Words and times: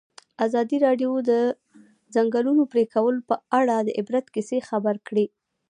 ازادي 0.45 0.77
راډیو 0.85 1.11
د 1.21 1.23
د 1.29 1.31
ځنګلونو 2.15 2.63
پرېکول 2.71 3.15
په 3.29 3.35
اړه 3.59 3.75
د 3.81 3.89
عبرت 3.99 4.25
کیسې 4.35 4.57
خبر 4.69 4.95
کړي. 5.07 5.25